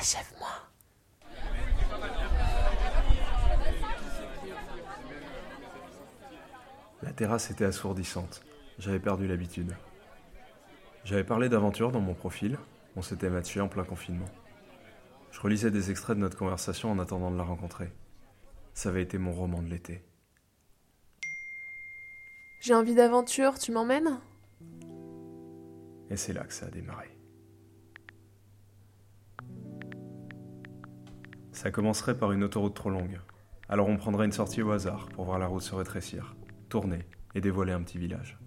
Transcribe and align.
Achève-moi. 0.00 0.48
La 7.02 7.12
terrasse 7.12 7.50
était 7.50 7.66
assourdissante. 7.66 8.42
J'avais 8.78 8.98
perdu 8.98 9.26
l'habitude. 9.26 9.76
J'avais 11.04 11.24
parlé 11.24 11.50
d'aventure 11.50 11.92
dans 11.92 12.00
mon 12.00 12.14
profil. 12.14 12.58
On 12.96 13.02
s'était 13.02 13.28
matché 13.28 13.60
en 13.60 13.68
plein 13.68 13.84
confinement. 13.84 14.28
Je 15.32 15.40
relisais 15.40 15.70
des 15.70 15.90
extraits 15.90 16.16
de 16.16 16.22
notre 16.22 16.38
conversation 16.38 16.90
en 16.90 16.98
attendant 16.98 17.30
de 17.30 17.36
la 17.36 17.44
rencontrer. 17.44 17.92
Ça 18.72 18.88
avait 18.88 19.02
été 19.02 19.18
mon 19.18 19.32
roman 19.32 19.60
de 19.60 19.68
l'été. 19.68 20.02
J'ai 22.62 22.74
envie 22.74 22.94
d'aventure, 22.94 23.58
tu 23.58 23.70
m'emmènes? 23.70 24.18
Et 26.08 26.16
c'est 26.16 26.32
là 26.32 26.44
que 26.44 26.54
ça 26.54 26.66
a 26.66 26.70
démarré. 26.70 27.19
Ça 31.60 31.70
commencerait 31.70 32.16
par 32.16 32.32
une 32.32 32.42
autoroute 32.42 32.72
trop 32.72 32.88
longue. 32.88 33.20
Alors 33.68 33.86
on 33.90 33.98
prendrait 33.98 34.24
une 34.24 34.32
sortie 34.32 34.62
au 34.62 34.70
hasard 34.70 35.10
pour 35.10 35.26
voir 35.26 35.38
la 35.38 35.46
route 35.46 35.60
se 35.60 35.74
rétrécir, 35.74 36.34
tourner 36.70 37.00
et 37.34 37.42
dévoiler 37.42 37.72
un 37.72 37.82
petit 37.82 37.98
village. 37.98 38.38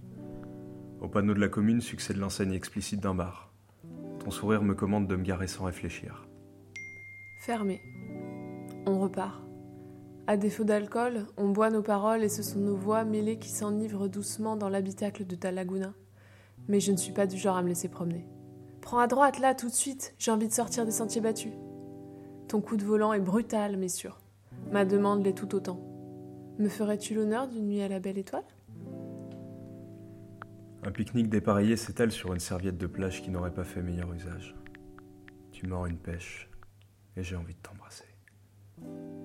Au 0.99 1.07
panneau 1.07 1.35
de 1.35 1.39
la 1.39 1.47
commune 1.47 1.79
succède 1.79 2.17
l'enseigne 2.17 2.53
explicite 2.53 3.01
d'un 3.01 3.13
bar. 3.13 3.53
Ton 4.17 4.31
sourire 4.31 4.63
me 4.63 4.73
commande 4.73 5.05
de 5.05 5.15
me 5.15 5.21
garer 5.21 5.45
sans 5.45 5.65
réfléchir. 5.65 6.27
Fermé. 7.45 7.79
On 8.87 8.99
repart. 8.99 9.43
À 10.25 10.35
défaut 10.35 10.63
d'alcool, 10.63 11.27
on 11.37 11.49
boit 11.49 11.69
nos 11.69 11.83
paroles 11.83 12.23
et 12.23 12.29
ce 12.29 12.41
sont 12.41 12.61
nos 12.61 12.75
voix 12.75 13.03
mêlées 13.03 13.37
qui 13.37 13.49
s'enivrent 13.49 14.09
doucement 14.09 14.55
dans 14.55 14.69
l'habitacle 14.69 15.27
de 15.27 15.35
ta 15.35 15.51
laguna. 15.51 15.93
Mais 16.67 16.79
je 16.79 16.91
ne 16.91 16.97
suis 16.97 17.13
pas 17.13 17.27
du 17.27 17.37
genre 17.37 17.57
à 17.57 17.61
me 17.61 17.69
laisser 17.69 17.89
promener. 17.89 18.25
Prends 18.81 18.97
à 18.97 19.05
droite, 19.05 19.37
là, 19.37 19.53
tout 19.53 19.69
de 19.69 19.75
suite, 19.75 20.15
j'ai 20.17 20.31
envie 20.31 20.47
de 20.47 20.53
sortir 20.53 20.83
des 20.83 20.91
sentiers 20.91 21.21
battus. 21.21 21.53
Ton 22.53 22.61
coup 22.61 22.77
de 22.77 22.83
volant 22.83 23.13
est 23.13 23.19
brutal, 23.19 23.77
mais 23.77 23.87
sûr. 23.87 24.19
Ma 24.71 24.85
demande 24.85 25.25
l'est 25.25 25.33
tout 25.33 25.55
autant. 25.55 25.79
Me 26.59 26.69
ferais-tu 26.69 27.15
l'honneur 27.15 27.47
d'une 27.47 27.65
nuit 27.65 27.81
à 27.81 27.87
la 27.87 27.99
belle 27.99 28.19
étoile? 28.19 28.43
Un 30.83 30.91
pique-nique 30.91 31.29
dépareillé 31.29 31.75
s'étale 31.75 32.11
sur 32.11 32.31
une 32.31 32.39
serviette 32.39 32.77
de 32.77 32.85
plage 32.85 33.23
qui 33.23 33.31
n'aurait 33.31 33.55
pas 33.55 33.63
fait 33.63 33.81
meilleur 33.81 34.13
usage. 34.13 34.55
Tu 35.51 35.65
mords 35.65 35.87
une 35.87 35.97
pêche 35.97 36.47
et 37.17 37.23
j'ai 37.23 37.35
envie 37.35 37.55
de 37.55 37.59
t'embrasser. 37.59 38.05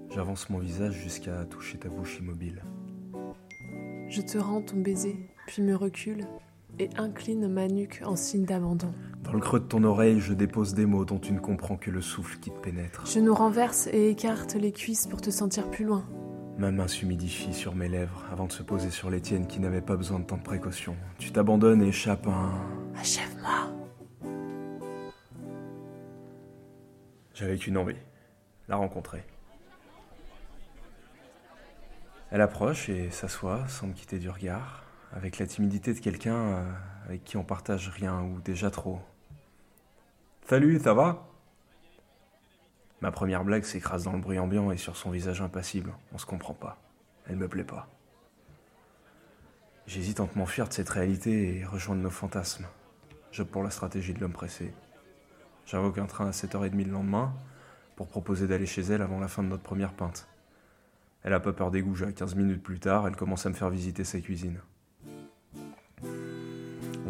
J'avance 0.09 0.49
mon 0.49 0.59
visage 0.59 0.95
jusqu'à 0.95 1.45
toucher 1.45 1.77
ta 1.77 1.91
bouche 1.91 2.21
immobile. 2.21 2.63
Je 4.09 4.23
te 4.23 4.39
rends 4.39 4.63
ton 4.63 4.79
baiser, 4.79 5.29
puis 5.47 5.61
me 5.61 5.75
recule 5.75 6.25
et 6.79 6.91
incline 6.97 7.49
ma 7.49 7.69
nuque 7.69 8.03
en 8.05 8.17
signe 8.17 8.45
d'abandon. 8.45 8.93
Dans 9.25 9.33
le 9.33 9.41
creux 9.41 9.61
de 9.61 9.65
ton 9.65 9.85
oreille, 9.85 10.21
je 10.21 10.33
dépose 10.33 10.75
des 10.75 10.87
mots 10.87 11.05
dont 11.05 11.19
tu 11.19 11.33
ne 11.33 11.39
comprends 11.39 11.77
que 11.77 11.91
le 11.91 12.01
souffle 12.01 12.39
qui 12.39 12.51
te 12.51 12.59
pénètre. 12.59 13.07
Je 13.07 13.19
nous 13.19 13.35
renverse 13.35 13.89
et 13.93 14.11
écarte 14.11 14.55
les 14.55 14.73
cuisses 14.73 15.07
pour 15.07 15.21
te 15.21 15.31
sentir 15.31 15.71
plus 15.71 15.85
loin. 15.85 16.05
Ma 16.57 16.71
main 16.71 16.89
s'humidifie 16.89 17.55
sur 17.55 17.75
mes 17.75 17.89
lèvres 17.89 18.25
avant 18.33 18.47
de 18.47 18.53
se 18.53 18.63
poser 18.63 18.91
sur 18.91 19.11
les 19.11 19.21
tiennes 19.21 19.47
qui 19.47 19.61
n'avaient 19.61 19.81
pas 19.81 19.97
besoin 19.97 20.19
de 20.19 20.25
tant 20.25 20.39
de 20.39 20.43
précaution. 20.43 20.97
Tu 21.19 21.31
t'abandonnes 21.31 21.83
et 21.83 21.89
échappes 21.89 22.27
à 22.27 22.31
un... 22.31 22.99
Achève-moi. 22.99 23.71
J'avais 27.35 27.57
qu'une 27.59 27.77
envie, 27.77 27.95
la 28.67 28.77
rencontrer. 28.77 29.23
Elle 32.31 32.41
approche 32.41 32.89
et 32.89 33.11
s'assoit 33.11 33.69
sans 33.69 33.87
me 33.87 33.93
quitter 33.93 34.19
du 34.19 34.29
regard, 34.29 34.85
avec 35.13 35.39
la 35.39 35.47
timidité 35.47 35.95
de 35.95 36.01
quelqu'un 36.01 36.37
euh, 36.37 36.73
avec 37.07 37.25
qui 37.25 37.37
on 37.37 37.45
partage 37.45 37.89
rien 37.89 38.23
ou 38.23 38.41
déjà 38.41 38.71
trop. 38.71 39.01
Salut, 40.47 40.79
ça 40.79 40.95
va? 40.95 41.29
Ma 43.01 43.11
première 43.11 43.45
blague 43.45 43.65
s'écrase 43.65 44.05
dans 44.05 44.13
le 44.13 44.19
bruit 44.19 44.39
ambiant 44.39 44.71
et 44.73 44.77
sur 44.77 44.97
son 44.97 45.11
visage 45.11 45.41
impassible. 45.41 45.93
On 46.13 46.19
se 46.19 46.27
comprend 46.27 46.55
pas. 46.55 46.79
Elle 47.27 47.37
me 47.37 47.49
plaît 47.49 47.65
pas. 47.65 47.89
J'hésite 49.87 50.21
entre 50.21 50.37
m'enfuir 50.37 50.69
de 50.69 50.73
cette 50.73 50.89
réalité 50.89 51.59
et 51.59 51.65
rejoindre 51.65 52.03
nos 52.03 52.11
fantasmes. 52.11 52.67
J'opte 53.31 53.51
pour 53.51 53.63
la 53.63 53.71
stratégie 53.71 54.15
de 54.15 54.21
l'homme 54.21 54.33
pressé. 54.33 54.73
J'invoque 55.67 55.99
un 55.99 56.07
train 56.07 56.27
à 56.27 56.31
7h30 56.31 56.85
le 56.85 56.93
lendemain 56.93 57.35
pour 57.95 58.09
proposer 58.09 58.47
d'aller 58.47 58.67
chez 58.67 58.83
elle 58.83 59.03
avant 59.03 59.21
la 59.21 59.29
fin 59.29 59.43
de 59.43 59.49
notre 59.49 59.63
première 59.63 59.93
pinte. 59.93 60.29
Elle 61.23 61.33
a 61.33 61.41
pas 61.41 61.53
peur 61.53 61.71
des 61.71 61.83
goûts, 61.83 61.95
15 61.95 62.35
minutes 62.37 62.63
plus 62.63 62.81
tard, 62.81 63.07
elle 63.07 63.17
commence 63.17 63.45
à 63.45 63.49
me 63.49 63.55
faire 63.55 63.71
visiter 63.71 64.05
sa 64.05 64.21
cuisine. 64.21 64.61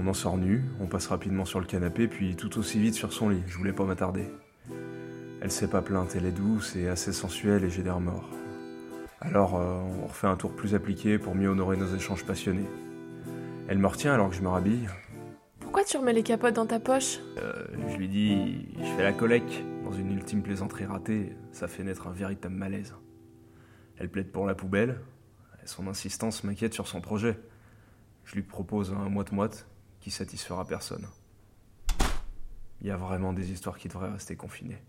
On 0.00 0.06
en 0.06 0.14
sort 0.14 0.38
nu, 0.38 0.62
on 0.80 0.86
passe 0.86 1.08
rapidement 1.08 1.44
sur 1.44 1.58
le 1.58 1.66
canapé, 1.66 2.06
puis 2.06 2.36
tout 2.36 2.56
aussi 2.60 2.78
vite 2.78 2.94
sur 2.94 3.12
son 3.12 3.30
lit, 3.30 3.42
je 3.48 3.58
voulais 3.58 3.72
pas 3.72 3.84
m'attarder. 3.84 4.30
Elle 5.42 5.50
s'est 5.50 5.66
pas 5.66 5.82
plainte, 5.82 6.14
elle 6.14 6.24
est 6.24 6.30
douce 6.30 6.76
et 6.76 6.86
assez 6.86 7.12
sensuelle 7.12 7.64
et 7.64 7.70
j'ai 7.70 7.82
des 7.82 7.90
remords. 7.90 8.28
Alors 9.20 9.56
euh, 9.56 9.80
on 10.02 10.06
refait 10.06 10.28
un 10.28 10.36
tour 10.36 10.54
plus 10.54 10.76
appliqué 10.76 11.18
pour 11.18 11.34
mieux 11.34 11.48
honorer 11.48 11.76
nos 11.76 11.92
échanges 11.96 12.24
passionnés. 12.24 12.66
Elle 13.66 13.78
me 13.78 13.88
retient 13.88 14.14
alors 14.14 14.30
que 14.30 14.36
je 14.36 14.42
me 14.42 14.46
rhabille. 14.46 14.88
Pourquoi 15.58 15.82
tu 15.82 15.96
remets 15.96 16.12
les 16.12 16.22
capotes 16.22 16.54
dans 16.54 16.66
ta 16.66 16.78
poche? 16.78 17.18
Euh, 17.38 17.66
je 17.88 17.96
lui 17.96 18.06
dis, 18.06 18.68
je 18.78 18.92
fais 18.96 19.02
la 19.02 19.12
collecte. 19.12 19.64
Dans 19.82 19.92
une 19.92 20.12
ultime 20.12 20.42
plaisanterie 20.42 20.84
ratée, 20.84 21.36
ça 21.50 21.66
fait 21.66 21.82
naître 21.82 22.06
un 22.06 22.12
véritable 22.12 22.54
malaise. 22.54 22.94
Elle 23.96 24.08
plaide 24.08 24.30
pour 24.30 24.46
la 24.46 24.54
poubelle, 24.54 25.00
et 25.60 25.66
son 25.66 25.88
insistance 25.88 26.44
m'inquiète 26.44 26.72
sur 26.72 26.86
son 26.86 27.00
projet. 27.00 27.36
Je 28.24 28.36
lui 28.36 28.42
propose 28.42 28.92
un 28.92 29.08
moite-moite 29.08 29.66
satisfera 30.10 30.64
personne. 30.66 31.06
Il 32.80 32.86
y 32.86 32.90
a 32.90 32.96
vraiment 32.96 33.32
des 33.32 33.50
histoires 33.50 33.78
qui 33.78 33.88
devraient 33.88 34.10
rester 34.10 34.36
confinées. 34.36 34.82